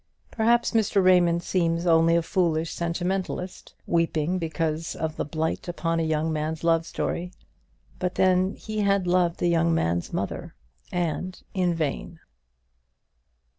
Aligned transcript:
Perhaps 0.31 0.71
Mr. 0.71 1.03
Raymond 1.03 1.43
seems 1.43 1.85
only 1.85 2.15
a 2.15 2.23
foolish 2.23 2.73
sentimentalist, 2.73 3.75
weeping 3.85 4.39
because 4.39 4.95
of 4.95 5.15
the 5.15 5.23
blight 5.23 5.67
upon 5.67 5.99
a 5.99 6.03
young 6.03 6.33
man's 6.33 6.63
love 6.63 6.87
story; 6.87 7.31
but 7.99 8.15
then 8.15 8.55
he 8.55 8.79
had 8.79 9.05
loved 9.05 9.39
the 9.39 9.47
young 9.47 9.75
man's 9.75 10.11
mother, 10.11 10.55
and 10.91 11.43
in 11.53 11.75
vain! 11.75 12.19